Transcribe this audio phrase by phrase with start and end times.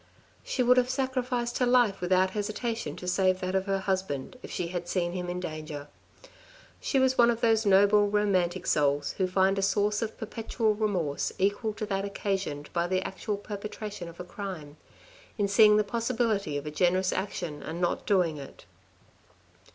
[0.43, 4.49] She would have sacrificed her life without hesitation to save that of her husband if
[4.49, 5.89] she had seen him in danger.
[6.79, 11.31] She was one of those noble, romantic souls who find a source of perpetual remorse
[11.37, 14.75] equal to that occasioned by the actual perpetration of a crime,
[15.37, 18.65] in seeing the possibility of a generous action and not doing it.